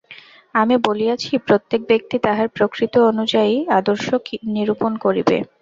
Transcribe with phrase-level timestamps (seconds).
[0.55, 4.07] আমি বলিয়াছি, প্রত্যেক ব্যক্তি তাহার প্রকৃতি অনুযায়ী আদর্শ
[4.53, 5.37] নিরূপণ করিবে।